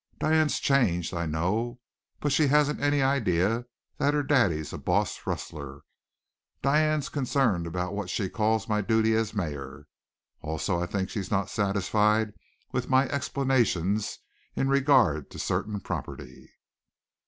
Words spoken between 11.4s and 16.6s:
satisfied with my explanations in regard to certain property."